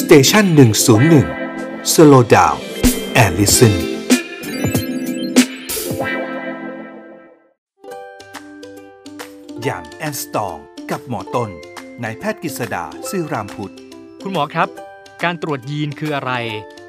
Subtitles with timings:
[0.00, 1.26] station หนึ่งศูนย์หนึ่ง
[1.92, 3.74] slow down and listen
[9.64, 10.56] young and strong
[10.90, 11.50] กับหมอต้น
[12.02, 13.74] นายแพทย์กฤษดา ศิรามพุช
[14.22, 14.68] คุณหมอครับ
[15.24, 16.32] การตรวจยีนคืออะไร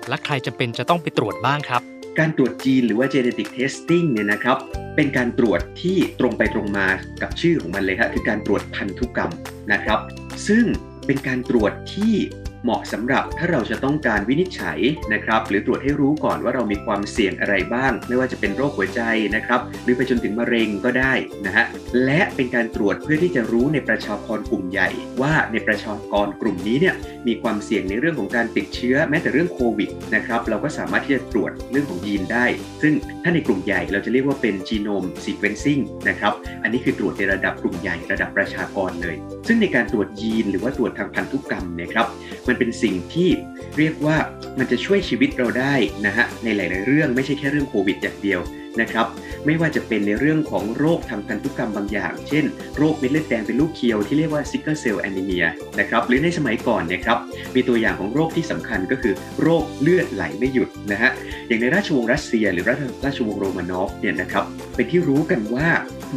[0.10, 1.82] และใครจะเป็นจะต้องไปตรวจบ้างครับ
[2.20, 4.58] การตรวจจีนหรือว่า genetic testing เนี่ยนะครับ
[4.96, 6.88] เป็นการตรวจที่ตรงไปตรงมา
[7.22, 9.32] กับชื่อของมันเลยครับคือการตรวจพันธุกรรม
[9.72, 10.00] นะครับ
[10.48, 10.66] ซึ่ง
[11.06, 12.16] เป็นการตรวจที่
[12.64, 14.80] เหมาะสำหรับถ้าเราจะต้องการวินิจฉัย
[15.14, 19.02] นะครับ หรือตรวจให้รู้ก่อนว่าเรามีความเสี่ยงอะไรบ้าง ไม่ว่าจะเป็นโรคหัวใจ
[19.36, 21.14] นะครับ หรือไปจนถึงมะเร็งก็ได้
[21.46, 21.66] นะฮะ
[22.06, 24.90] และเป็นการตรวจเพื่อที่จะรู้ในประชากรกลุ่มใหญ่
[25.22, 26.96] ว่าในประชากรกลุ่มนี้เนี่ย
[27.28, 32.46] มีความเสี่ยงในเรื่องของการติดเชื้อแม้แต่เรื่องโควิดนะครับเราก็สามารถที่จะตรวจเรื่องของยีนได้
[32.82, 32.94] ซึ่ง
[33.24, 39.16] ถ้าในกลุ่มใหญ่เราจะเรียกว่าเป็น genome sequencing นะครับอันนี้คือตรวจในระดับกลุ่มใหญ่ระดับประชากรเลย
[39.48, 42.08] ซึ่งในการตรวจยีนหรือว่าตรวจทางพันธุกรรมเนะครับ
[42.48, 43.30] มันเป็นสิ่งที่
[43.78, 44.18] เรียกว่า
[44.60, 48.42] มันจะช่วยชีวิตเราได้นะฮะในหลาย ๆ เรื่องไม่ใช่แค่เรื่องโควิดอย่างเดียว
[48.82, 49.08] นะครับ
[49.46, 52.46] ไม่ว่าจะเป็นในเรื่องของโรคทางพันธุกรรมบางอย่าง เช่น
[52.78, 55.46] โรคเม็ดเลือดแดงเป็นลูกเคียวที่เรียกว่า sickle cell anemia
[55.80, 57.18] นะครับหรือในสมัยก่อนเนี่ยครับ
[57.56, 61.12] มีตัวอย่างของโรคที่สำคัญก็คือโรคเลือดไหลไม่หยุดนะฮะ
[61.48, 62.66] อย่างในราชวงศ์รัสเซีย หรือ
[63.06, 64.46] ราชวงศ์โรมานอฟเนี่ยนะครับ
[64.76, 65.68] เป็นที่รู้กันว่า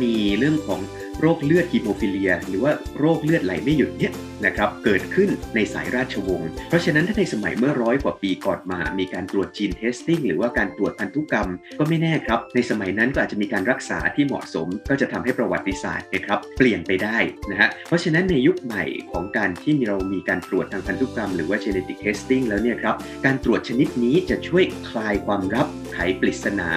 [0.03, 0.81] มีเรื่องของ
[1.21, 4.13] โรคเลือดฮีโมฟิเลีย หรือว่าโรคเลือดไหลไม่หยุดเนี่ย
[4.47, 11.49] นะครับเกิดขึ้นในสายราชวงศ์เพราะฉะนั้นถ้าในสมัยเมื่อร้อยกว่าปีก่อนมา มีการตรวจ gene testing หรือว่าการตรวจพันธุกรรม
[11.79, 17.19] ก็ไม่แน่ครับ ในสมัยนั้นก็อาจจะมีการรักษาที่เหมาะสม ก็จะทำให้ประวัติศาสตร์นะครับเปลี่ยนไปได้
[17.51, 25.67] นะฮะเพราะฉะนั้นในยุคใหม่ของการที่เรามีการตรวจทางพันธุกรรม หรือว่า genetic testing แล้วเนี่ยครับการตรวจชนิดนี้จะช่วยคลายความลับ
[26.01, 26.71] ไขปริศนา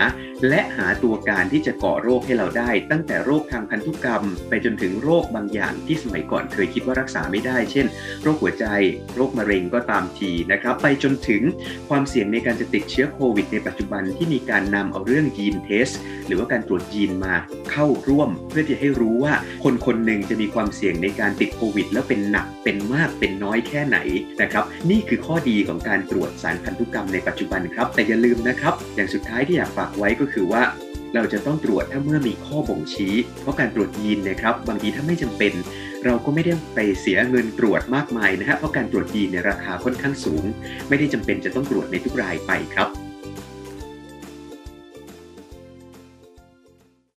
[0.49, 7.85] และหาตัวการที่จะก่อโรคให้เราได้ ตั้งแต่โรคทางพันธุกรรม ไปจนถึงโรคบางอย่างที่สมัยก่อนเคยคิดว่ารักษาไม่ได้ เช่น
[8.23, 8.65] โรคหัวใจ
[9.15, 11.41] โรคมะเร็งก็ตามทีนะครับ ไปจนถึง
[11.89, 15.89] ความเสี่ยงในการจะติดเชื้อโควิดในปัจจุบันที่มีการนำเอาเรื่องยีนเทส
[16.27, 17.33] หรือว่าการตรวจยีนมา
[17.71, 19.33] เข้าร่วม เพื่อที่จะให้รู้ว่า
[19.63, 23.97] คนคนหนึ่งจะมีความเสี่ยงในการติดโควิด แล้วเป็นหนักเป็นมากเป็นน้อยแค่ไหน
[24.41, 30.63] นะครับ นี่คือข้อดีของการตรวจสารพันธุกรรมในปัจจุบันครับ แต่อย่าลืมนะครับอย่างสุดท้ายที่อยากฝากไว้ก็คือว่า
[31.15, 35.53] เราจะต้องตรวจถ้าเมื่อมีข้อบ่งชี้ เพราะการตรวจยีนนะครับบางทีถ้าไม่จำเป็น
[36.05, 40.43] เราก็ไม่ได้ไปเสียเงินตรวจมากมายนะฮะเพราะการตรวจยีนในราคาค่อนข้างสูง
[40.89, 42.87] ไม่ได้จำเป็นจะต้องตรวจในทุกรายไปครับ